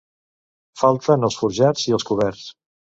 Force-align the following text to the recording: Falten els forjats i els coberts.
Falten 0.83 1.29
els 1.31 1.39
forjats 1.43 1.87
i 1.93 1.99
els 2.01 2.11
coberts. 2.13 2.51